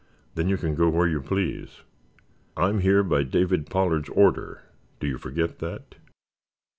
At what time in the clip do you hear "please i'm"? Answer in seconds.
1.21-2.79